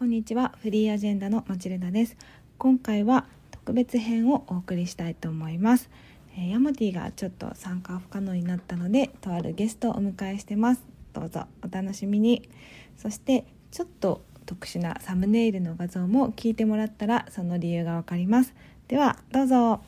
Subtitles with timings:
[0.00, 2.16] こんにちはフリーアジェンダのマチルダです
[2.56, 5.90] 今回は特別編をお送りしたいと思います、
[6.38, 10.82] えーヤモティがちょっと参加不可能になったのでとあるゲストをお迎えしてます
[11.12, 12.48] どうぞお楽しみに
[12.96, 18.54] そしてちょっと特殊なサムネイルの画像も聞いてもらったらその理由がわかります
[18.88, 19.82] ではどうぞ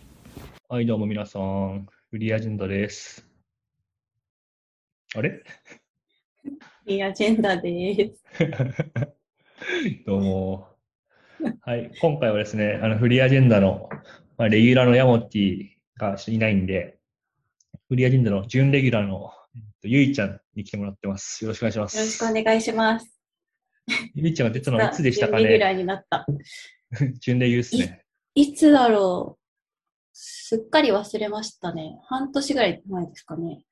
[0.68, 1.86] はい、どうも皆さん。
[2.10, 3.26] フリーアジェンダです。
[5.14, 5.42] あれ？
[6.84, 8.22] いいアジェンダです。
[10.06, 10.68] どうも。
[11.60, 13.88] はい、今回はですね、あのフリーアジェンダの、
[14.36, 16.98] まあ、レギュラーのヤモティがいないんで、
[17.88, 21.44] フリーアジェンダの準レギュラーのえっとゆいちゃんに来てもらってます。
[21.44, 21.96] よろしくお願いします。
[21.96, 23.20] よろしくお願いします。
[24.14, 26.26] ゆいちゃんが出たのはいつでしたか準レギュラーねになった。
[27.20, 28.04] 準レギュですね。
[28.34, 29.42] いつだろう？
[30.12, 31.98] すっかり忘れましたね。
[32.04, 33.64] 半年ぐらい前ですかね。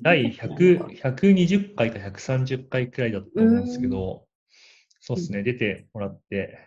[0.00, 4.26] 第100 120回か130回くらいだったと思うんですけど、
[5.06, 6.58] そうですね、出てもらって、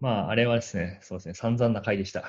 [0.00, 2.24] まあ、あれはですね、そうですね、散々な回でした。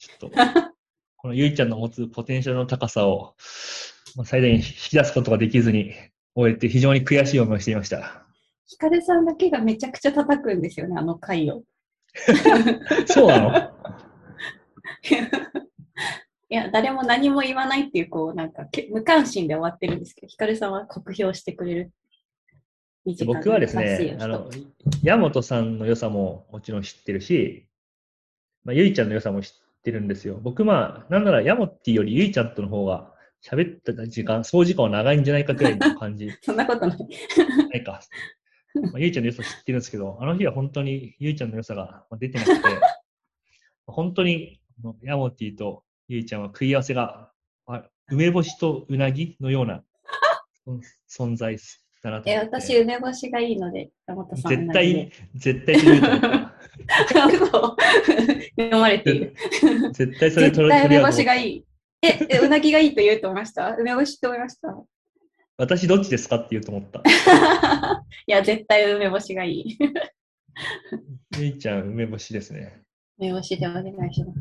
[0.00, 0.30] ちょっと、
[1.16, 3.36] このゆいちゃんの持つポテンシャルの高さを、
[4.16, 5.94] まあ最大限引き出すことができずに
[6.34, 8.26] 終えて、非常に悔しい思いをしていました。
[8.66, 11.62] ヒカルさんだけがめちゃくちゃ叩くんですよね、あの回を。
[13.06, 13.72] そうなの？
[16.50, 21.92] いや、誰も何も言わないっていう、こう、なんか、け無関心で終わってるんですけど、ヒカルさんは酷評してくれる。
[23.26, 24.48] 僕はですねあの、
[25.02, 27.66] ヤモトさんの良さももちろん知ってるし、
[28.64, 30.38] まあ、ゆいちゃんの良さも知ってるんですよ。
[30.40, 33.12] 僕、まあ、なんならヤモティよりゆいちゃんとの方が
[33.44, 36.98] 喋った時間、 総時間は長いんじゃないかくらいの感じ そんなことない。
[37.70, 38.00] ないか。
[38.74, 42.62] まあ、ゆいちゃんの良さ知ってるんですけど、あの日は本当にゆいちゃんの良さがまあ出てなくて、
[43.86, 44.60] 本当に
[45.02, 47.32] ヤモティとゆいちゃんは食い合わせが、
[47.66, 49.84] あ梅干しとうなぎのような
[50.66, 51.58] 存存在
[52.02, 52.36] だなとえ。
[52.38, 54.52] 私、梅干しがいいので、山本さん。
[54.52, 58.76] 絶対、絶対それ取ると思った。
[58.78, 59.34] まれている。
[59.92, 61.64] 絶対それ絶取る対梅干しがいい。
[62.02, 63.74] え、えうなぎがいいと言うと思いました？
[63.78, 64.76] 梅干しと思いました？
[65.56, 67.02] 私どっちですかって言うと思った。
[68.26, 69.78] いや、絶対梅干しがいい。
[71.38, 72.82] ゆいちゃん梅干しですね。
[73.18, 74.40] 梅干しでお願いします。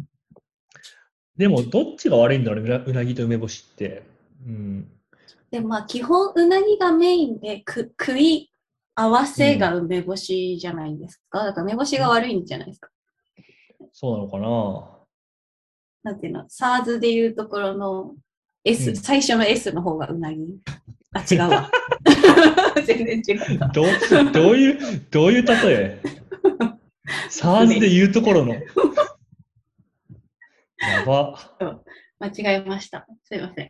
[1.38, 4.02] でも、どっちが悪いんだろううなぎと梅干しって。
[4.48, 5.01] うん。
[5.52, 8.52] でもまあ、基本うなぎがメインでく食い
[8.96, 11.44] 合わせが梅干しじゃないですか。
[11.44, 12.90] だから梅干しが悪いんじゃないですか。
[13.92, 18.16] そうなのかななんていうの、SARS でいうところの
[18.64, 20.60] S、うん最初の S の方がうなぎ？
[21.14, 21.70] あ、違うわ。
[22.86, 23.68] 全然違った。
[23.68, 23.86] どう、
[24.32, 26.02] どういう、どういう例え
[27.30, 28.54] ?SARS で言うところの。
[30.80, 31.38] やば。
[32.20, 33.06] 間違えました。
[33.24, 33.70] すいません。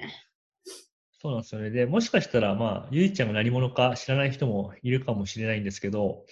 [1.21, 1.69] そうなんですよね。
[1.69, 6.25] で、もしかしたら、まあ、ゆいちゃんが何者か知らない人もいるかもしれないんですけど、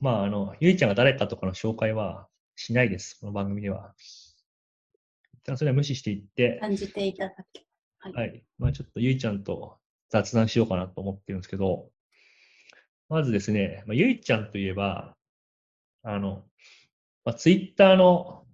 [0.00, 2.26] まあ、あの、ゆいちゃんが誰かとかの紹介は
[2.56, 3.20] しないです。
[3.20, 3.94] この番組では。
[5.32, 7.64] 一旦それは無視していって、感じていただけ。
[8.00, 8.42] はい。
[8.58, 9.78] まあ、ちょっとゆいちゃんと
[10.10, 11.90] 雑談しようかなと思ってるんですけど、
[13.08, 15.14] まずですね、まあ、ゆいちゃんといえば、
[16.02, 16.42] あの、
[17.24, 18.44] まあ、ツイッターの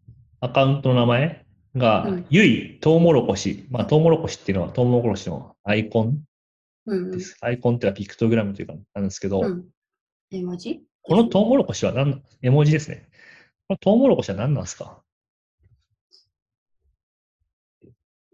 [0.40, 3.66] アカウントの名前が、うんゆいトウモロコシ。
[3.70, 6.22] まあ、トウモロコシっていうのはトウモロコシのアイコン
[6.86, 7.36] うんです。
[7.40, 9.64] アイコンっていうのはピクトグラムというかなんですけど、うん。
[10.30, 10.80] 絵文字？
[11.02, 13.08] このトウモロコシは何、絵文字ですね。
[13.68, 15.02] このトウモロコシは何なんですか？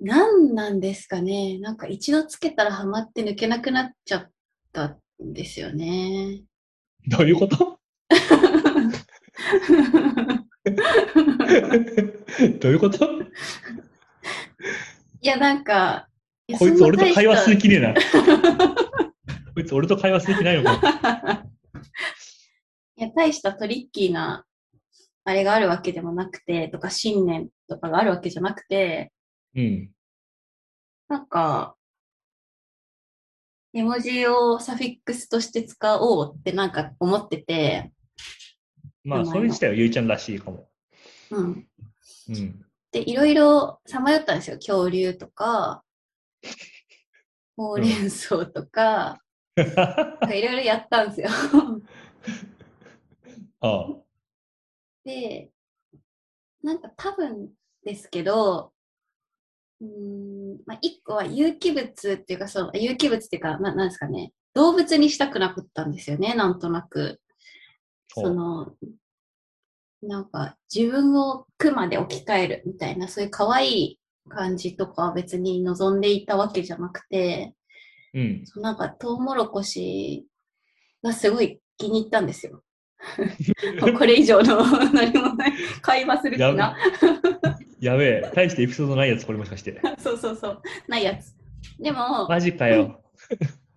[0.00, 4.30] 何なんですかねなんか一度つけたらハマって抜けなくなっちゃっ
[4.72, 6.42] たんですよね。
[7.08, 7.78] どういうこと？
[12.60, 13.04] どういうこと？
[15.20, 16.08] いや、なんか、
[16.46, 17.94] やこいつ俺と会話するそ気ねえな。
[19.54, 21.46] こいつ俺と会話する気ないのか。
[22.96, 24.44] いや、大したトリッキーな、
[25.24, 29.12] あれがあるわけでもなくて、とか、信念とかがあるわけじゃなくて、
[29.54, 29.90] うん。
[31.08, 31.76] なんか、
[33.72, 37.92] 絵文字をサフィックスとして使おうってなんか思ってて、
[39.02, 40.68] まあ、それ自体はゆいちゃんらしいかも。
[41.34, 41.68] うん。
[42.28, 42.64] うん。
[42.92, 44.56] で、いろいろさまよったんですよ。
[44.56, 45.82] 恐竜とか、
[47.56, 49.20] ほうれん草とか、
[49.56, 51.28] なんかいろいろやったんですよ。
[53.60, 53.96] ああ。
[55.04, 55.50] で、
[56.62, 57.52] なんか多分
[57.84, 58.72] ですけど、
[59.80, 67.20] うーん、まあ、一個は有機物っていうか、その有機物っていうか、ななんですかね、動物にしたくなかったんですよね、なんとなく。
[68.08, 68.74] その、
[70.06, 77.54] なんか自分を熊で置き換えるみたいな、そういう可愛い感じとかは別に望んでいたわけじゃなくて、
[78.12, 78.44] うん。
[78.56, 80.26] なんかトウモロコシ
[81.02, 82.62] がすごい気に入ったんですよ。
[83.98, 85.52] これ以上の何もない
[85.82, 86.76] 会話する気やな。
[87.80, 89.80] やべえ、大してエピソードないやつ、これもしかして。
[89.98, 90.62] そうそうそう。
[90.88, 91.34] ないやつ。
[91.78, 93.02] でも、マジかよ。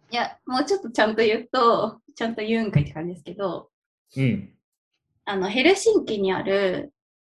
[0.10, 3.70] いや、もうちょっとちゃんと言うと、ちゃんと言うんかいって感じですけど、
[4.16, 4.56] うん。
[5.30, 6.94] あの、ヘルシンキにある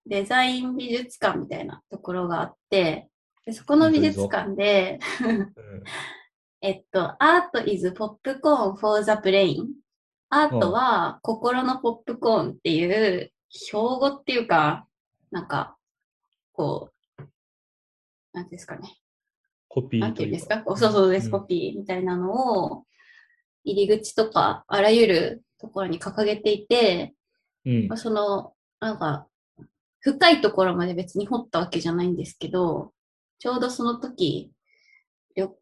[0.05, 3.09] デザイン美術館みたいなところがあって、
[3.45, 5.53] でそこの美術館で、うん
[6.61, 9.65] えっと、Art is Popcorn for the Brain。
[10.29, 14.87] アートは心のポップコーンっていう標語っていうか、
[15.31, 15.75] なんか、
[16.51, 17.23] こう、
[18.33, 18.97] なんですかね。
[19.67, 20.31] コピなんていうん。
[20.33, 20.63] ですか？
[20.67, 22.85] そうそうです、うんコピーみたいなのを、
[23.63, 27.18] 入り口とか、あらゆるところに掲げていて、うん
[27.87, 27.97] まあ、。
[27.97, 29.27] その、なんか、
[30.01, 32.93] 深いところまで別に掘ったわけじゃないんですけど、
[33.39, 34.51] ちょうどその時、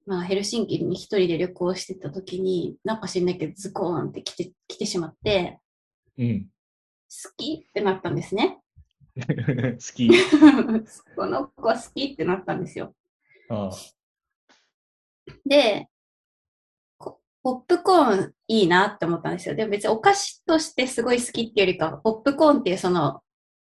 [0.06, 5.60] まあ、ヘルシンキに一人で旅行してた時に、なんか知んないけどズコーンって来て、来てしまって、
[6.18, 6.46] うん。
[6.46, 8.60] 好きってなったんですね。
[9.18, 10.10] 好き。
[11.16, 12.96] この子は好きってなったんですよ。
[13.50, 13.72] ああ
[15.46, 15.90] で、こ
[17.48, 19.56] ポップコーンいいなって思ったんですよ。
[19.56, 23.22] でも別にお菓子としてすごい好きっていうよりかは、ポップコーンっていうその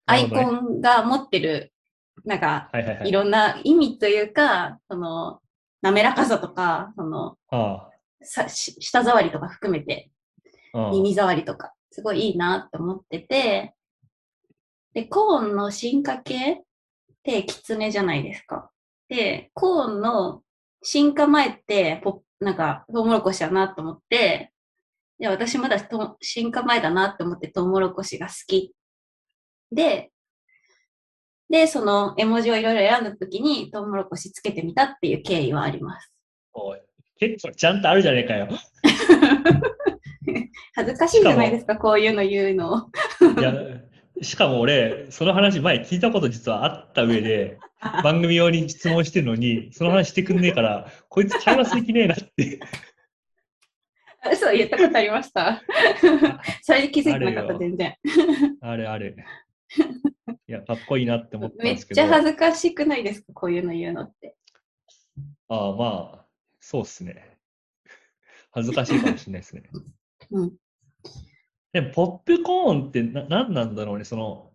[0.05, 1.73] アイコンが持ってる、
[2.23, 3.11] なんか、はい。
[3.11, 5.41] ろんな意味というか、その、
[5.81, 7.89] 滑らかさとか、その、あ
[8.21, 10.09] さし舌触りとか含めて、
[10.73, 13.73] 耳触りとか、すごいいいなって思ってて、
[14.93, 16.61] で、コーンの進化系っ
[17.23, 18.71] てキツネじゃないですか。
[19.09, 20.43] で、コーンの
[20.81, 24.51] 進化前って、ポなんか、トウモロコシだなと思って、
[25.19, 28.73] で、私まだと進化前だなって思ってトウモロコシが好き。
[29.71, 30.11] で、
[31.49, 36.11] で、その絵文字をいろいろ選んだときにトウモロコシつけてみたっていう経緯はあります。
[36.53, 36.79] おい
[37.17, 38.49] 結構ちゃんとあるじゃねえかよ。
[40.75, 42.89] 恥ずかしいじゃないですか、こういうの言うの。
[43.39, 43.53] いや、
[44.21, 47.59] しかも俺、その話前聞いたこと実はあった上で、
[48.03, 52.59] 番組用に質問してるのに、その話してくんねえから、こいつ会話する気ねえなって。
[54.31, 55.61] 嘘言ったことありました。
[56.63, 57.95] それで気づいてなかった、全然。
[58.61, 59.15] あれあれ。
[60.47, 62.01] いや、かっこいいなって思ったんめっですけど。
[62.01, 64.35] ちゃ恥ずかしくないですか、こういうの言うのって。
[65.49, 66.25] ああ、まあ、
[66.59, 67.37] そうっすね。
[68.51, 69.63] 恥ずかしいかもしれないですね。
[70.31, 70.53] うん。
[71.75, 74.49] でも、ポップコーンってな、何なんだろうね、その、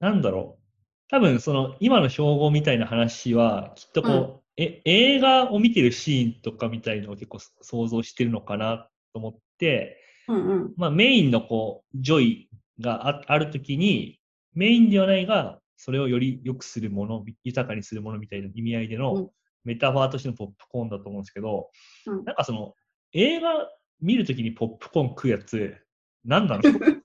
[0.00, 0.64] なんだろう。
[1.10, 4.14] 多分、その、今の標語みたいな話は、きっとこう、
[4.62, 4.64] うん。
[4.64, 10.74] え、映画を見てるシーンとかみたいのを結構想像してるのかなと思って、うんうん。
[10.78, 12.48] まあ、メインのこう、ジョイ
[12.80, 14.18] がああるときに、
[14.54, 19.02] メインではないが、それをより良くするもの、豊かにするものみたいな意味合いでうん。
[19.02, 19.30] の、
[19.64, 21.68] メタファーとしてのポップコーンだと思うんですけど、
[22.06, 22.24] うん。
[22.24, 22.72] なんかその、
[23.12, 23.68] 映画
[24.00, 25.83] 見るときにポップコーン食うやつ、
[26.24, 26.62] 何なの？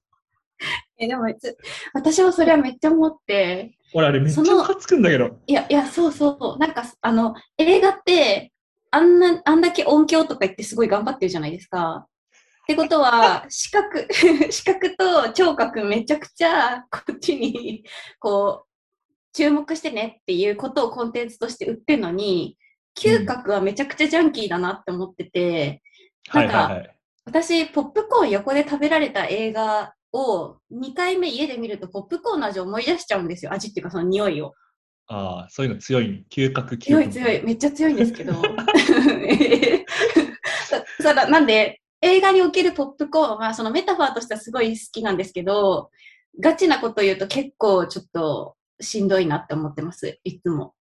[0.97, 1.57] え、でも、つ
[1.93, 5.39] 私もそれはめっちゃ思って、俺あれめっちゃそのムカつくんだけど。
[5.47, 6.59] いや、いや、そうそう。
[6.59, 8.51] なんか、あの、映画って、
[8.91, 12.07] あんな、あんだけ音響とか言ってすごい頑張ってるじゃないですか。
[12.63, 14.07] ってことは、視覚、
[14.51, 17.83] 視覚と聴覚めちゃくちゃこっちに、
[18.19, 18.69] こう、
[19.33, 22.57] 注目してねっていうことをコンテンツとして売ってるのに、
[22.97, 25.81] 嗅覚はめちゃくちゃジャンキーだなって思ってて、
[26.27, 26.98] はないんかはいはい。
[27.29, 33.53] 私、ポップコーン横で食べられた映画を2回目家で見るとポップコーンの味を思い出しちゃうんですよ。
[33.53, 34.55] 味っていうかその匂いを。
[35.05, 36.25] ああ、そういうの強い。
[36.31, 36.85] 嗅覚、嗅覚。
[36.85, 38.33] 強い強い、めっちゃ強いんですけど。
[40.97, 45.91] そそらなんで、映画におけるポップコーンは、そのメタファーとしてはすごい好きなんですけど、
[46.39, 50.73] ガチなこと言うと結構ちょっとしんどいなって思ってます、いつも。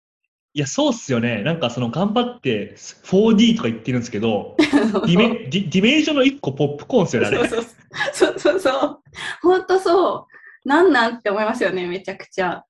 [0.53, 1.43] いや、そうっすよね。
[1.43, 7.47] なんかその頑張って 4D とか言ってるんですけど、 ディメディディメージョンの1個ポップコーンっすよね、あれ。
[7.47, 7.65] そう
[8.13, 8.99] そうそうそう。
[9.43, 10.27] 本当そ
[10.65, 10.67] う。
[10.67, 12.65] なんなんって思いますよね、めちゃくちゃ。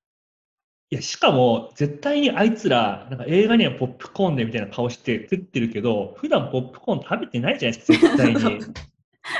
[0.91, 8.62] いや、しかも、絶対にあいつら、なんか映画にはポップコーンでみたいな顔して食ってるけど、普段ポップコーン食べてないじゃないですか、絶対に。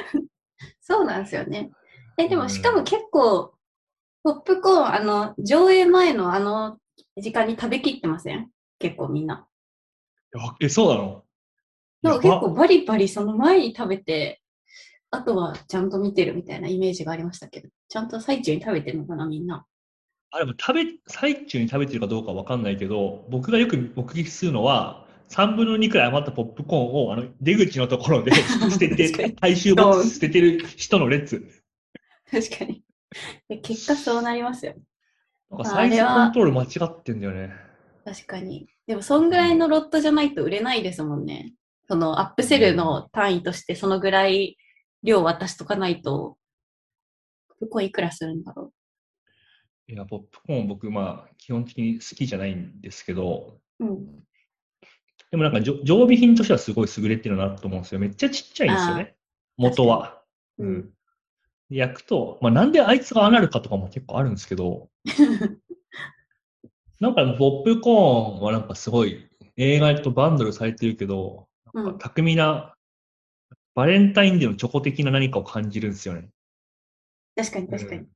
[0.79, 1.72] そうなんですよね。
[2.17, 3.53] え、でもうんしかも結構、
[4.24, 6.77] ポップコーン、あの、上映前のあの
[7.21, 8.49] 時間に食べきってません？
[8.79, 9.47] 結構みんな。
[10.38, 11.23] あえ、そうなの？
[12.01, 14.41] なんかやば結構バリバリその前に食べて、
[15.11, 19.65] あとはちゃんと見てるみたいなイメージがありましたけど、ちゃんと最中に食べてるのかな、みんな。
[20.31, 28.31] あ、でも食べ、最中に食べてるかどうかわかんないけど、僕がよく目撃するのは、3分の2くらい余ったポップコーンを、あの、出口のところで
[28.71, 31.63] 捨ててに、回収ボックス捨ててる人の列。
[32.31, 32.83] 確かに。
[33.47, 34.75] で結果そうなりますよ。
[35.50, 37.53] なんかサイズコントロール間違ってんだよね。
[38.06, 38.68] 確かに。
[38.88, 41.53] でも、そんぐらいのロットじゃないと売れないですもんね。
[41.88, 44.58] そのアップセルの単位として、そのぐらい
[45.03, 46.38] 量渡しとかないと、
[47.60, 48.72] プコーンいくらするんだろ
[49.88, 53.86] いや、ポップコーン僕、まあ、基本的に好きじゃないんですけど、う。
[53.86, 54.24] うん。
[55.32, 58.00] でもなんかじょ常備品としてはすごい優れてるなと思うんですよ。
[58.00, 59.15] めっちゃちっちゃいんですよね。
[59.58, 60.24] 元は。
[60.58, 60.89] ううん
[61.69, 64.89] 焼くと、まあなんであいつがああなるかとかも結構あるんですけど、
[66.99, 72.75] なんかポップコーンはなんかすごい映画とバンドルされてるけど、なんか巧みな、
[73.75, 76.29] バレンタインデーのチョコ的な何かを感じるんですよね。
[77.35, 78.01] 確かに確かに。
[78.01, 78.09] うん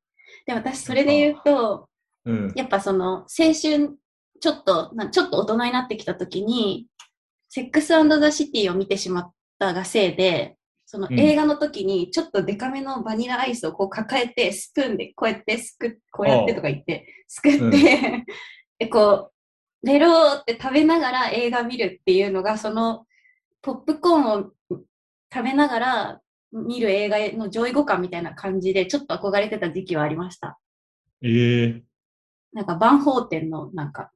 [0.46, 1.90] でも私それで言うと、
[2.26, 2.54] うん。
[2.56, 6.88] やっぱその青春、ちょっと、なちょっと大人になってきた時に、
[7.50, 10.58] セックスザ・シティを見てしまったがせいで、
[10.94, 17.72] そのうん映画の時にちょっとデカめのバニラアイスをこう抱えて、スプーンでこうやってすくっ、こうやってとか言って、すくって、うん
[18.78, 19.32] で、こ
[19.82, 23.08] う、ベローって食べながら映画見るっていうのが、その、
[23.64, 24.52] ポップコーンを
[25.34, 26.22] 食べながら
[26.52, 30.60] 見る映画の上位互換みたいな感じで、ちょっと憧れてた時期はありました。
[31.24, 31.84] ええ
[32.54, 34.12] なんか、バンホーテンの、なんか、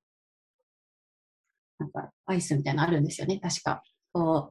[1.80, 3.82] なんか、アイスみたいなのあるんですよね、確か。
[4.14, 4.50] こ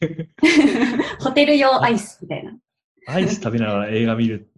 [0.00, 0.06] う、
[1.22, 2.50] ホテル用アイスみたいな。
[2.52, 2.58] い
[3.06, 4.50] アイス食べながら映画見る。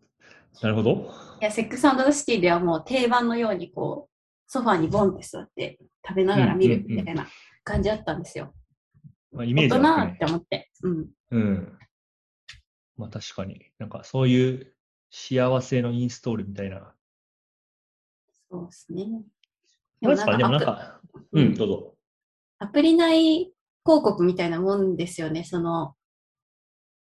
[0.61, 1.23] なるほど。
[1.43, 4.13] や、セックスザ・シティではもう定番のように、こう、
[4.47, 7.27] ソファーにボンって座って食べながら見るみたいな
[7.65, 8.55] 感じだったんですよ。
[9.33, 10.25] まあ、イメージはねって。
[10.25, 10.71] 思って。
[10.83, 11.09] うん。
[11.31, 11.79] うん。
[12.97, 13.71] まあ確かに。
[13.79, 14.75] なんかそういう
[15.11, 16.95] 幸せのインストールみたいな。
[18.51, 19.07] そうですね。
[20.03, 20.37] どうですか？
[20.37, 21.01] でもなんか、
[21.33, 21.95] うん、どうぞ。
[22.59, 23.53] アプリ内
[23.85, 25.45] 広告みたいなもんですよね。
[25.45, 25.95] その、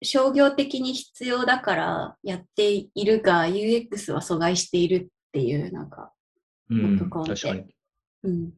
[0.02, 6.12] 商業的に必要だからやっているが、UX は阻害しているっていう、なんか、
[6.68, 7.74] うん、ポップコーンって確かに。
[8.24, 8.52] うん。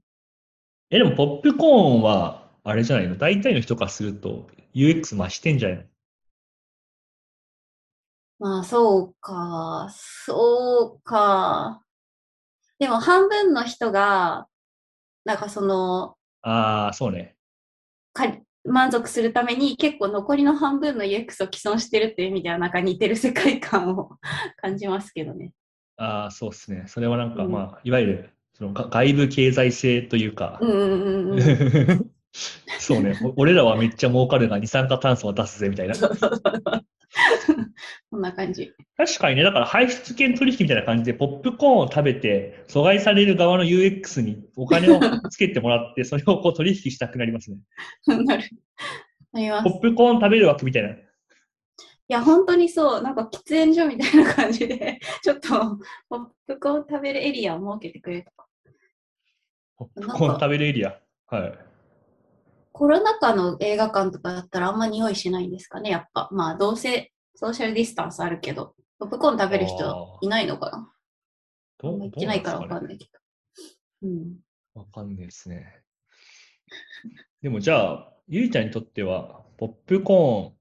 [0.90, 3.16] え、でもポップコーンは、あれじゃないの？
[3.16, 5.84] 大体の人からすると UX 増してんじゃないの？
[8.40, 11.82] まあ、そうか、そうか。
[12.78, 14.46] でも、半分の人が、
[15.24, 17.36] なんかその、ああ、そうね。
[18.18, 24.10] か満足するために結構残りの半分の UX を既存してるっていう意味ではなんか似てる世界観を
[24.56, 25.52] 感じますけどね。
[25.96, 26.84] ああ、そうですね。
[26.86, 32.10] それはなんか、うんまあ、いわゆる、そのが外部経済性というか、うんうんうんうん。
[32.78, 33.18] そうね。
[33.22, 35.94] お俺らはめっちゃ儲かるが二酸化炭素は出すぜみたいな。
[38.10, 38.72] こんな感じ。
[38.96, 47.58] 確かにね、だから排出権取引みたいな感じで、ポップコーンを食べて、阻害される側の UX にお金をつけてもらって、 それをこう取引したくなりますね。
[48.06, 48.44] なる。
[49.34, 49.68] あります。
[49.68, 50.96] いポップコーン食べる枠みたいな。
[52.08, 58.46] や、本当にそう、なんか喫煙所みたいな感じで、ちょっと、ポップコーン食べるエリアを設けてくれとか。
[59.76, 60.98] ポップコーン食べるエリア？
[61.26, 61.67] はい。
[62.72, 66.28] コロナ禍の映画館とかだったらあんま匂いしないんですかね、やっぱ。
[66.32, 70.78] まあ、どうせソーシャルディスタンスあるけど、ポップコーン食べる人いないのかな？
[70.78, 70.88] あ
[71.78, 73.10] どうんま行ってないからわかんないけど。
[74.02, 74.36] うん。
[74.74, 75.82] わかんないですね。
[77.42, 80.52] でもじゃあ、ゆいちゃんにとっては、ポップコーン、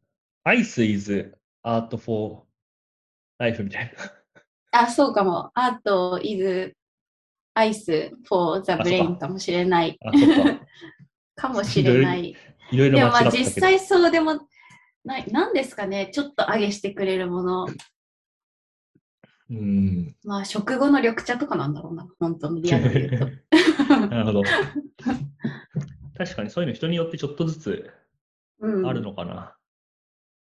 [0.44, 2.44] アイス is art for
[3.40, 3.94] life みたい
[4.72, 4.80] な。
[4.80, 5.52] あ、そうかも。
[5.56, 6.74] アート is
[7.56, 9.98] ice for the あそうか brain かもしれない。
[10.06, 10.66] あ、そっか。
[11.38, 12.36] かもしれない。
[12.72, 13.32] いろいろでもまあ。
[13.32, 14.41] 実際そうでも
[15.06, 17.67] ない、なんですかね、ちょっと上げしてくれるもの。
[19.50, 20.15] うん。
[20.25, 23.44] まあ食後の緑茶とかなんだろうな、本当にリアルに言う
[23.88, 23.96] と。
[24.10, 24.44] なるほど。
[26.17, 27.89] 確かにそういうの人によってちょっとずつ
[28.60, 29.56] うん、あるのかな。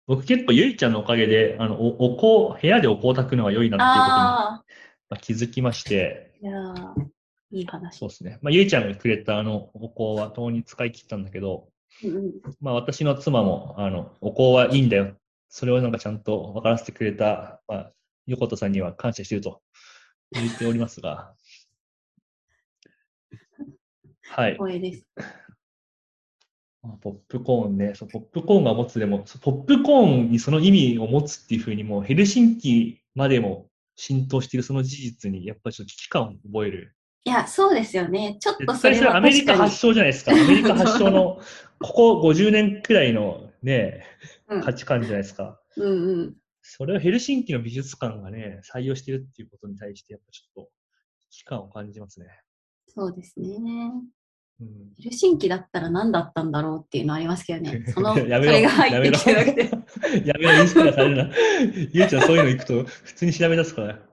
[0.08, 4.64] 僕結構ゆいちゃんのおかげで、あの、お、お香、部屋でお香を炊くのが良いなっていうことにま
[5.10, 7.17] あ気づきまして、いやー
[7.52, 7.98] いい話。
[7.98, 8.40] そうですね。
[8.42, 11.70] まあゆいちゃんがくれたあの、お香は共に使い切ったんだけど、
[12.04, 15.16] うんうんまあ私の妻も、あの、お香はいいんだよ。
[15.50, 17.92] それをなんかちゃんと分からせてくれた、まあ、
[18.26, 19.62] 横田さんには感謝していると
[20.32, 21.34] 言っておりますが、
[24.24, 24.54] はい。
[24.54, 25.08] 光栄です。
[26.84, 36.97] まあポップコーンね、そうポップコーンが持つでも、ポップコーンにその意味を持つっていうふうにもうヘルシンキまでも浸透しているその事実にやっぱりちょっと危機感を覚える。
[37.24, 38.38] いや、そうですよね。
[38.40, 40.32] ちょっとそれはアメリカ発祥じゃないですか。
[40.34, 41.42] アメリカ発祥の
[41.80, 44.06] ここ50年くらいのね、
[44.48, 45.60] うん価値観じゃないですか。
[45.76, 46.36] うんうん。
[46.62, 50.70] それをヘルシンキの美術館がね、採用してるっていうことに対して、やっぱちょっと
[51.32, 52.28] 危機感を感じますね。
[52.88, 53.58] そうですね。
[54.60, 57.84] うんヘルシンキだったら何だったんだろうっていうのありますけどね。
[57.94, 59.62] その、やめろそれが入ってきてなくて。
[60.26, 61.30] やめろ、インスピラされるな。
[61.94, 64.07] ゆうちゃんそういうの行くと普通に調べ出すから。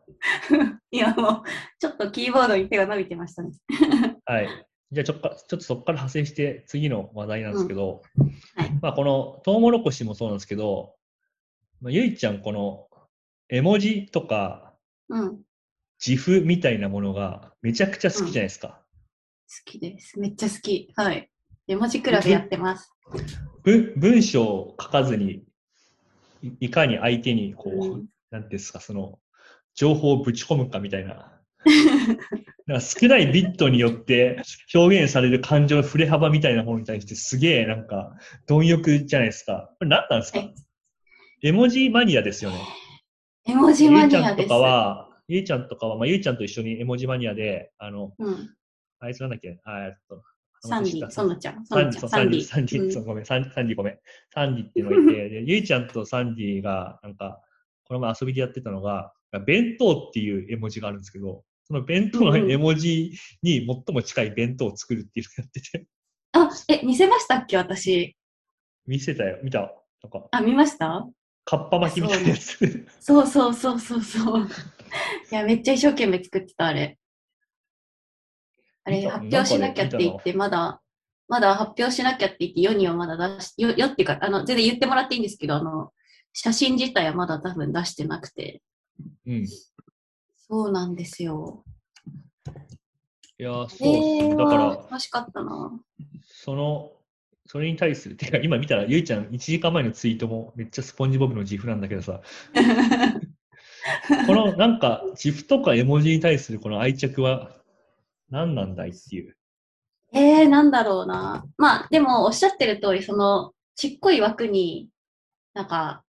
[0.90, 1.42] いや、もう、
[1.78, 3.52] ちょっとキーボードに手が伸びてましたね。
[4.24, 4.48] はい。
[4.92, 8.02] じゃあちょっか、ちょっとそこから派生して次の話題なんですけど、
[8.54, 10.94] はいまあこのトウモロコシもそうなんですけど、
[11.80, 12.88] まあ、ゆいちゃんこの
[13.48, 14.74] 絵文字とか、
[15.08, 15.36] うん。
[15.36, 15.38] 好
[16.04, 18.84] 自負みたいなものがめちゃくちゃ好きじゃないですか。
[19.64, 20.18] きです。
[20.18, 20.92] めっちゃ好き。
[20.96, 21.30] はい。
[21.66, 22.92] 絵文字クラブやってます。
[23.62, 25.44] 文文章を書かずに、
[26.42, 29.20] いいかに相手にこう、うんなんですか、その、
[29.74, 31.30] 情報をぶち込むかみたいな。
[32.66, 34.40] なんか少ないビットによって
[34.74, 38.16] 表現される感情の振れ幅みたいなものに対してすげえなんか
[38.46, 39.70] 貪欲じゃないですか。
[39.78, 40.38] これ何なんですか？
[40.38, 40.54] はい
[41.42, 42.56] 絵文字マニアですよね。
[43.46, 44.46] 絵文字ゆマニアです。
[44.46, 48.54] いちゃんとかは、ゆいちゃんとかは、まあ、ゆいちゃんと一緒に絵文字マニアで、あの、うん。
[48.98, 49.60] あいつなんだっけ？
[49.64, 50.22] あ、えっと、
[50.66, 51.66] サンディ、ソノちゃん。
[51.66, 53.98] ソサンディ、サンディ、サンディ、ごめん、サンサンディごめん。
[54.32, 57.42] サンディっていうのがいて、でゆいちゃんとサンディが、なんか、
[57.84, 65.86] この前遊びでやってたのが、弁当っていう絵文字があるんですけど、その弁当の絵文字に最も近い弁当を作るっていうのをやってて、
[66.32, 68.16] あ、え、見せましたっけ私？
[68.86, 69.72] 見せたよ、見た。
[70.02, 71.08] なんか、あ、見ました？
[71.46, 72.86] カッパ巻きみたいなやつ。
[73.00, 74.42] そうそうそうそうそう。
[74.44, 76.98] いや、めっちゃ一生懸命作ってた、あれ。
[78.84, 80.82] あれ、発表しなきゃって言って、まだ、
[81.28, 85.92] まだ発表しなきゃって言って、世にはまだ出し、よ、よっていうか、あの、全然言ってもらっていいんですけど、あの、
[86.32, 88.60] 写真自体はまだ多分出してなくて。
[89.26, 89.44] うん。
[89.44, 89.48] い
[90.36, 91.64] そうなんですよ。
[93.44, 95.72] やー、そうだから、欲しかったな。
[96.22, 96.92] その、
[97.46, 102.20] それに対する、てか今見たら、ゆいちゃん1時間前のツイートもめっちゃスポンジボブの自負なんだけどさ、
[104.26, 107.50] このなんか、自負とか絵文字に対するこの愛着は
[108.30, 109.36] 何なんだいっていう。
[110.12, 111.44] えー、なんだろうな。
[111.58, 114.88] まあ、でも、おっしゃってる通り、その、ちっこい枠に、
[115.54, 116.04] なんか、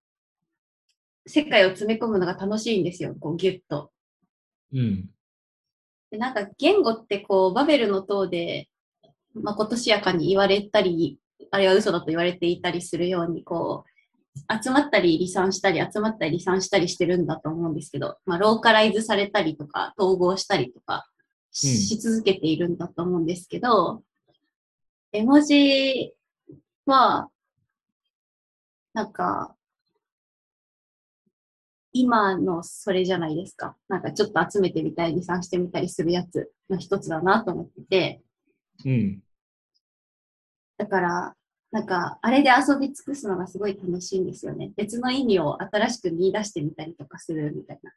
[1.26, 3.90] 世界を詰め込むのが楽しいんですよ、こう、ギュッと。
[4.72, 5.10] うん。
[6.10, 8.68] でなんか、言語ってこう、バベルの塔で、
[9.34, 11.18] まことしやかに言われたり、
[11.50, 21.06] あれは嘘だと言われていたりするように、こう、集まったり離散したり、集まったり離散したりしてるんだと思うんですけど、まあ、ローカライズされたりとか、統合したりとか
[21.50, 24.02] し,、うん続けているんだと思うんですけど、
[25.12, 26.12] 絵文字
[26.84, 27.30] は、
[28.92, 29.54] なんか、
[31.98, 33.74] 今のそれじゃないですか。
[33.88, 38.22] なんかちょっと集めてみたり、離散してみたりするやつの一つだなと思ってて、
[38.84, 39.22] うん。
[40.76, 41.34] だから、
[41.72, 44.72] なんか、あれで遊び尽くすのがすごい楽しいんですよね。
[44.76, 47.92] 別の意味を新しく見出してみたりとかするみたいな。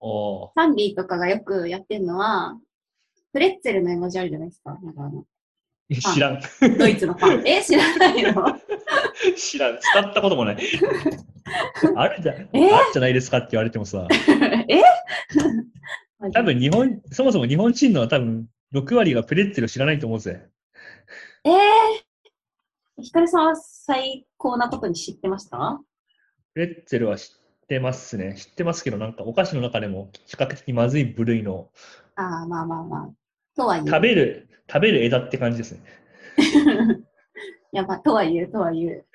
[0.00, 2.58] おーサンディとかがよくやってるのは、
[3.32, 4.78] プレッツェルの絵文字あるじゃないですか。
[4.82, 5.24] なんかあの、
[5.90, 6.40] 知らん。
[6.78, 7.46] ドイツのパン。
[7.46, 8.32] え、知らないの？
[9.36, 9.78] 知らん。
[9.80, 10.58] 使ったこともない。
[11.96, 12.72] あるじゃ、え？
[12.72, 14.06] あるじゃないですかって言われてもさ、
[14.68, 14.82] え？
[16.34, 20.46] 多分日本、そもそも日本人の多分6割がプレッツェルを知らないと思うぜ。
[21.44, 25.80] えー、ヒカルさんは最高なことに知ってました？
[26.54, 28.34] プレッツェルは知ってますね。
[28.34, 31.70] 知ってますけど、なんかお菓子の中でも比較的まずい部類の、
[32.16, 33.10] ああ、まあまあまあ。
[33.56, 33.88] とはいえ。
[33.88, 35.82] 食べる、食べる枝って感じですね。
[37.72, 39.06] いや、まあ、とは言う、とは言う。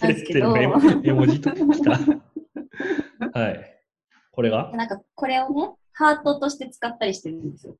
[0.00, 1.90] プレッツェルの絵文字ときた。
[3.38, 3.82] はい。
[4.30, 4.72] これが？
[4.74, 7.76] なんか、これをね、ハートとして使ったりしてるんですよ。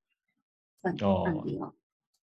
[0.83, 1.73] あーサンディは。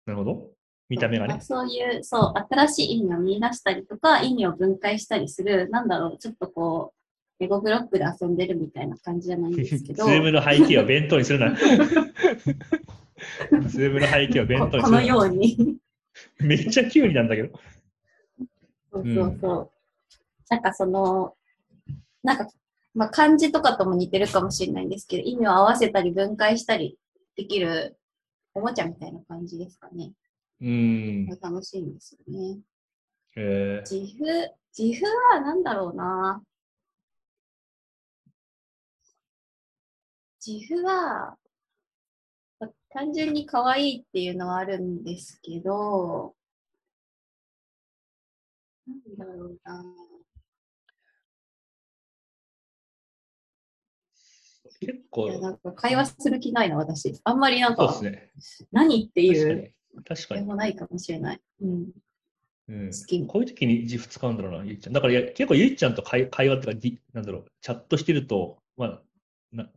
[0.05, 0.49] なるほど。
[0.89, 1.39] 見た目がね。
[1.41, 6.93] そういう、そう、新しい意味を見出したりとか、意味を分解したりする、なんだろう、ちょっとこ
[7.39, 11.55] う、レゴブロックで遊んでるみたいな感じじゃないんですけズど、 ームの背景を弁当にするな。
[13.67, 14.91] ズームの背景を弁当にするな。
[14.91, 15.77] ここのように。
[16.39, 17.59] めっちゃキュウリなんだけど。
[18.95, 19.71] そうそうそう。
[20.49, 21.35] なんかその、
[22.23, 22.47] なんか、
[22.93, 26.97] まあ、漢字とかとも似てるかもしれないんですけど、意味を合わせたり分解したり
[27.35, 27.97] できる
[28.53, 30.13] おもちゃみたいな感じですかね。
[30.61, 31.39] うーん。
[31.41, 32.59] 楽しいんですよね。
[33.35, 34.23] えー、自負、
[34.77, 36.41] 自負は何だろうな。
[40.45, 41.37] 自負は、
[42.91, 46.33] 単純に可愛いっていうのはあるんですけど、
[48.87, 49.83] なんだろうな。
[54.79, 57.19] 結構いや、、なんか会話する気ないな、私。
[57.23, 58.67] あんまりなんか、そうですね。
[58.71, 60.03] 何っていう、に。
[60.03, 60.41] 確かに。
[60.41, 61.41] でもないかもしれない。
[61.61, 61.91] うん。
[62.67, 64.93] うん、好きこういう時に自負使うんだろうな、ゆいちゃん。
[64.93, 69.01] だからいや結構ゆいちゃんと会会話とか、ディなんだろう、チャットしてると、まあ、
[69.51, 69.69] な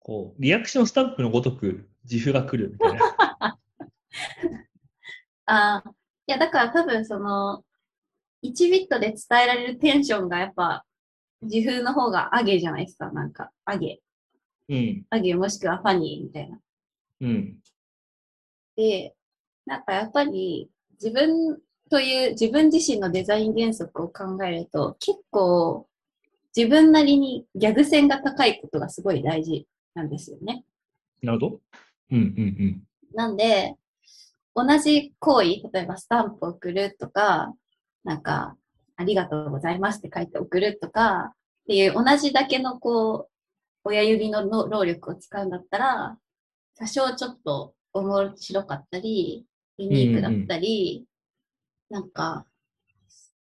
[0.00, 3.00] こう、リアクションスタンプのごとく自負が来るみたいな。
[5.46, 5.94] ああ、
[6.26, 7.64] いや、だから多分その、
[8.42, 10.84] 1ビットで伝えられるテンションがやっぱ、
[11.42, 13.10] 自風の方が上げじゃないですか。
[13.10, 14.00] なんか、上げ。
[14.68, 16.58] うん、上げもしくはファニーみたいな。
[17.22, 17.58] うん、
[18.76, 19.14] で、
[19.66, 25.88] なんかやっぱり、自分という、自分自身のデザイン原則を考えると、結構、
[26.56, 30.64] 自分なりにギャグ線が高いことがすごい大事なんですよね。
[31.22, 31.60] なるほど。
[32.12, 32.22] うんうんう
[32.64, 32.82] ん。
[33.14, 33.76] なんで、
[34.54, 37.54] 同じ行為、例えばスタンプ送るとか、
[38.04, 38.56] なんか、
[38.96, 43.30] ありがとうございますって書いて送るとか、っていう同じだけのこう、
[43.84, 46.18] 親指のの労力を使うんだったら、
[46.76, 49.46] 多少ちょっと面白かったり、
[49.78, 51.06] ユニークだったり、
[51.88, 52.44] なんか、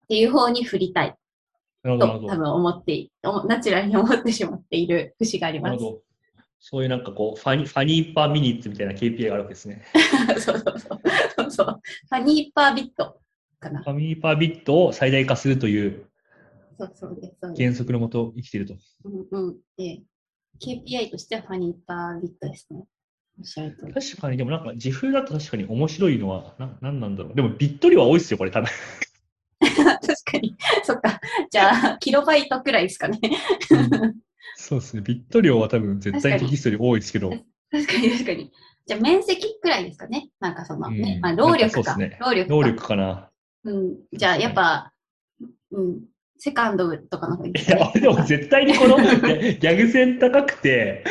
[0.03, 1.15] っていう方に振りたい。
[1.83, 3.09] と多分思って
[3.47, 5.71] ナチュラルに思ってしまっている 節があります。
[5.71, 6.01] なるほど。
[6.59, 9.83] そういうなんかこう、ファニファニーパーミニッツみたいな KPI があるわけですね。
[10.37, 11.01] そうそうそう。
[11.35, 11.65] そうそう。
[11.65, 13.19] ファニーパービット
[13.61, 13.89] かなフ。
[13.91, 16.05] ァニーパービットを最大化するという
[17.57, 18.75] 原則のもと生きていると。
[19.05, 19.57] うんうん。
[19.77, 20.01] で、
[20.59, 22.85] KPI としてはファニーパービットですね。
[23.93, 27.35] 確かに、でもなんか自負だと確かに面白いのは、な、なんなんだろう。
[27.35, 28.67] でもビット量は多いですよ、これ多分。
[29.61, 30.55] 確かに。
[30.83, 31.19] そっか。
[31.49, 33.19] じゃあ、キロバイトくらいですかね。
[34.55, 35.01] そうですね。
[35.01, 37.29] ビット量は多分絶対テキストより多いですけど。
[37.71, 38.51] 確かに確かに。
[38.85, 40.29] じゃあ、面積くらいですかね。
[40.39, 41.71] なんかそのね、うんまあ、労力か。
[41.71, 42.55] そうですね労力か。
[42.55, 43.30] 能力かな。
[43.63, 43.97] うん。
[44.13, 44.93] じゃあ、やっぱ、
[45.71, 46.01] うん。
[46.37, 51.03] セカンドとかの方がいいですいや、でも絶対にこのギャグ線高くて、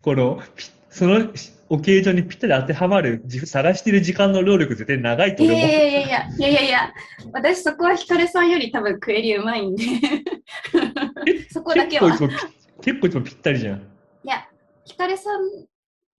[0.00, 1.28] この、ピその
[1.68, 5.68] オケージョンにぴったり当てはまる、探してる時間の労力絶対長いといや俺も。
[5.68, 6.94] いやいやいや、いやいやいや、
[7.32, 9.84] 私そこはヒカルさんより多分クエリうまいんで、
[11.50, 12.08] そこだけは。
[12.12, 12.48] 結構いつも
[12.82, 13.78] ぴ、結構いつもぴったりじゃん。
[13.78, 13.82] い
[14.24, 14.46] や、
[14.84, 15.42] ヒカルさん、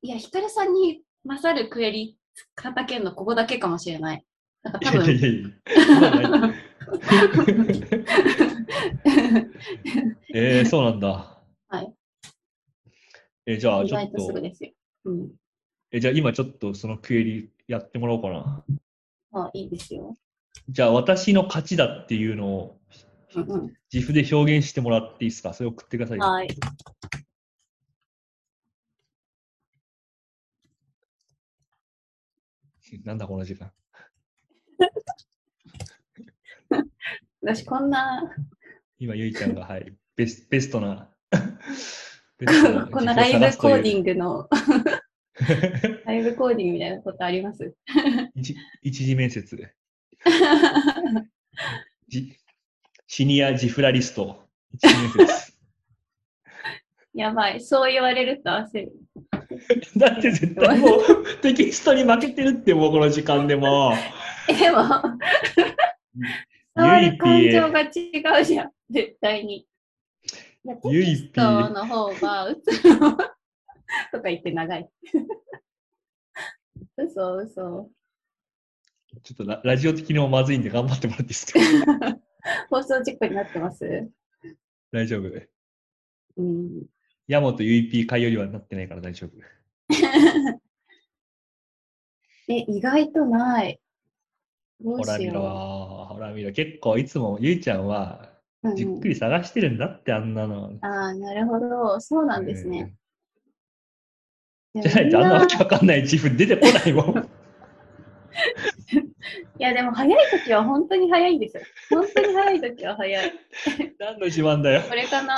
[0.01, 2.17] いや、ヒカルさんに勝るクエリ
[2.55, 4.25] 叩けんのここだけかもしれない。
[4.81, 5.49] 多分、いやいやいや
[10.33, 11.41] えー、そうなんだ。
[11.67, 11.93] はい。
[13.45, 14.71] えーじゃあ、ちょっ意外とすぐと、ですよ。
[15.05, 15.31] うん。
[15.91, 18.63] えじゃあ今ちょっとそのクエリやってもらおうかな。
[19.33, 20.15] あ、いいですよ。
[20.69, 22.79] じゃあ、私の勝ちだっていうのを
[23.35, 23.73] うんうん。
[23.91, 25.53] 自負で表現してもらっていいですか？
[25.53, 26.19] それ送ってください。
[26.19, 26.47] はい。
[33.03, 33.71] なんだこの時間。
[37.47, 38.29] 私こんな、
[38.99, 41.07] 今、ゆいちゃんが、はい、ベスベストな、
[42.37, 44.49] ベストなこんなライブコーディンングの、
[46.03, 47.63] ライブコーディングみたいなことあります？
[47.63, 47.73] グ。
[48.35, 49.45] 一一次面接。
[52.09, 52.37] じ
[53.07, 54.49] シニアジフラリスト。
[54.73, 55.53] 一次面接。
[57.13, 57.61] やばい。
[57.61, 58.91] そう言われると焦る。
[59.95, 63.93] だって絶対もうテキストに負けてるってもうこの時間でも
[64.49, 64.83] えでも、
[66.13, 68.71] 伝わる感情が違うじゃん。
[68.89, 69.57] 絶対に。
[69.57, 69.67] い
[70.69, 74.89] やテゆいキストの方が、うつのとか言って長い。
[76.97, 77.89] 嘘嘘。
[79.23, 81.59] ちょっとララジオ的にもまずいんで頑張ってもらっていいですか？
[82.69, 84.09] 放送事故になってます
[84.91, 85.29] 大丈夫。
[86.37, 86.85] うん。
[87.27, 89.31] ヤモと UEP 会よりはなってないから大丈夫。
[92.49, 93.79] え、意外とない。
[94.79, 95.41] どうほら見ろ、しよ
[96.17, 96.51] ほら見ろ。
[96.51, 98.29] 結構いつもゆいちゃんは
[98.75, 100.73] じっくり探してるんだって、あんなの。
[100.81, 101.99] ああ、なるほど。
[101.99, 102.95] そうなんですね。
[104.75, 104.81] うん。
[104.83, 107.15] じゃないとあんなわけわかんない自分出てこないもん。
[109.59, 111.63] いや、でも早い時は本当に早いんですよ。
[111.89, 113.33] 本当に早い時は早い。
[113.99, 114.81] 何の自慢だよ。
[114.87, 115.37] これかな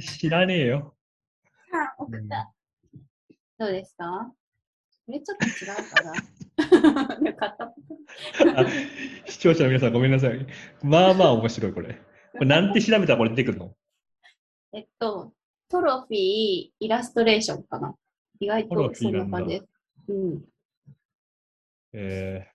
[0.00, 0.94] 知らねえよ。
[1.72, 2.52] あ、送った。
[3.58, 4.32] どうですか？
[5.08, 7.64] これちょっと違うかなよかった。
[7.64, 8.66] あ
[9.26, 10.46] 視聴者の皆さんごめんなさい。
[10.82, 11.94] まあまあ面白いこれ。
[12.34, 13.74] これなんて調べたらこれ出てくるの？
[14.74, 15.32] えっと、
[15.70, 16.18] トロフィー、
[16.78, 17.94] イラストレーションかな。
[18.38, 19.66] 意外トロとそんフィーな感じです。
[20.08, 20.44] うん。
[21.94, 22.46] え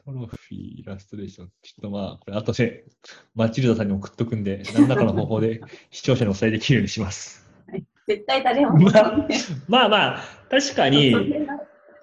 [0.00, 1.50] ー、トロフィー、イラストレーション。
[1.62, 2.84] ちょっとまあ、これ後で
[3.36, 5.60] マチルダさんに送っとくんで、何らかの方法で
[5.92, 7.48] 視聴者にお伝えできるようにします。
[8.10, 8.76] 絶対誰も。
[8.76, 9.26] まあ
[9.68, 11.14] まあまあ、確かに、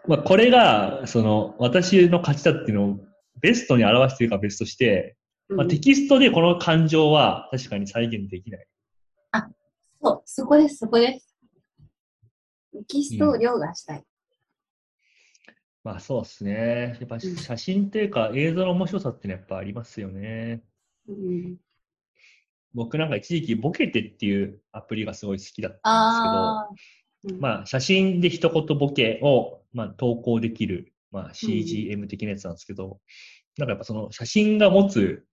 [0.07, 2.99] まあ、これが、その、私の勝ちだっていうのを
[3.41, 5.17] ベストに表しているかは別として、
[5.49, 8.67] まあ、テキストでこの感情は確かに再現できない。
[10.01, 11.35] そう、そこです、そこです。
[12.71, 14.03] テキストを凌駕したい。
[15.83, 16.97] まあそうですね。
[16.99, 20.61] やっぱ写真というか映像の面白さってのはやっぱありますよね。
[21.07, 21.57] うん、
[22.73, 26.73] 僕なんか一時期ボケてっていうアプリがすごい好きだったんああ。
[26.73, 32.99] ですけど、まあ写真で一言ボケをまあ投稿できる、まあ CGM 的なやつなんですけど、
[33.57, 35.25] なんかやっぱその写真が持つ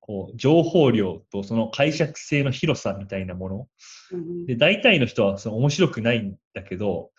[0.00, 3.68] こう情報量とその解釈性の広さみたいなもの。
[4.12, 7.10] うんで、大体の人はその面白くないんだけど、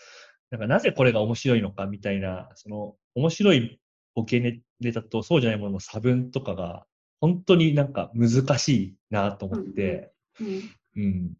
[0.51, 3.79] なんかなぜこれが面白いのかみたいな、その面白い
[4.13, 6.85] ボケネタとそうじゃないものの差分とかが
[7.21, 11.03] 本当になんか難しいなと思って、うん。
[11.03, 11.33] うん。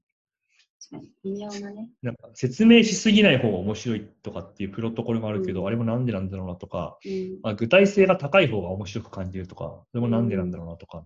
[1.24, 1.90] 微妙なね。
[2.02, 7.40] なんか説明しすぎない方が面白いとかっていうプロトコルもあるけど、うんあれもなんでなんだろうなとか、うん。
[7.42, 11.06] まあ、具体性が高い方が面白く感じるとか、それもなんでなんだろうなとか。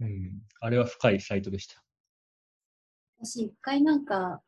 [0.00, 0.42] うん。
[0.60, 1.82] あれは深いサイトでした。
[3.18, 4.42] 私一回なんか、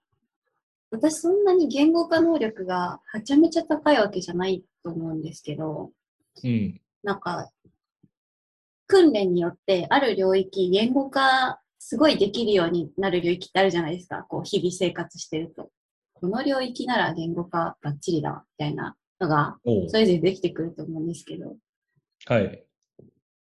[0.90, 5.92] 私そんなに言語化能力がはちゃめちゃ高いわけじゃないと思うんですけど、
[6.44, 6.80] うん。
[7.02, 7.50] なんか、
[8.88, 14.24] 訓練によってある領域、言語化すごいできるようになる領域ってあるじゃないですか。
[14.28, 15.70] こう、日々生活してると。
[16.14, 21.56] この領域なら言語化バッチリだわ、みたいなのが、それぞれできてくると思うんですけど、
[22.26, 22.64] はい。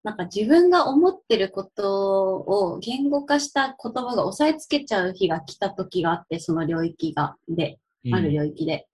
[0.04, 7.80] なんか自分が思ってることを言語化した言葉が押さえつけちゃう日が来た時があって、その領域が、で、
[8.12, 8.88] ある領域で。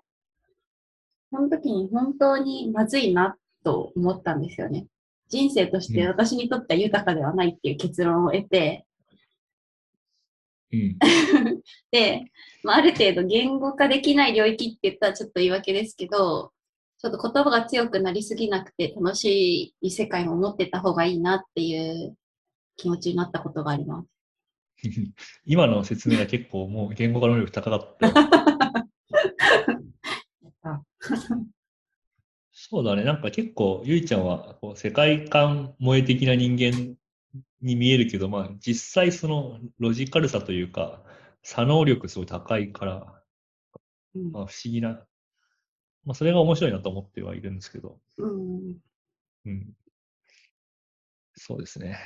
[1.33, 4.85] その時に本当にまずいなと思ったんですよね。
[5.31, 8.85] 人生として私にとっては豊かではないっていう結論を得て、
[10.73, 10.97] うん。
[11.91, 12.25] で、
[12.63, 16.51] まあ、ある程度言語化できない領域って言ったらちょっと言い訳ですけど、
[16.97, 22.15] ちょっと言葉が強くなりすぎなくて楽しい世界も持ってた方がいいなっていう
[22.75, 24.07] 気持ちになったことがあります。
[25.45, 28.45] 今の説明が結構もう言語化能力高かった。
[32.71, 33.03] そうだね。
[33.03, 36.95] なんか結構、ゆいちゃんはこう世界観萌え的な人間
[37.61, 41.03] に見えるけど、まあ実際そのロジカルさというか、
[41.43, 43.21] 作能力すごい高いから、
[44.15, 45.05] うんまあ、不思議な、
[46.05, 48.77] まあそれが面白いなと思ってはいるんですけど、うん
[49.47, 49.73] うん。
[51.35, 51.99] そうですね。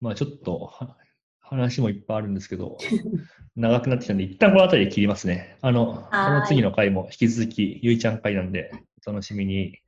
[0.00, 0.96] まあちょっとは
[1.40, 2.78] 話もいっぱいあるんですけど、
[3.54, 5.58] 長くなってきたんで、一旦この辺りで切りますね。
[5.60, 9.78] あの、この次の回も引き続き、ゆいちゃん回なんで、お楽しみに。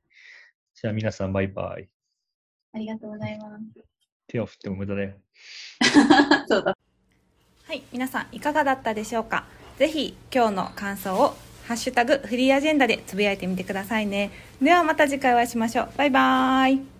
[0.75, 1.87] じゃあ皆さんバイバイ。
[2.73, 3.63] ありがとうございます。
[4.27, 5.15] 手を振っても無駄だよ。
[6.47, 6.77] そうだ。
[7.67, 9.45] はい、皆さんいかがだったでしょうか？
[9.77, 11.35] ぜひ今日の感想を
[11.67, 16.96] ハッシュタグフリーアジェンダでつぶやいてみてくださいねではまた次回お会いしましょうバイバーイ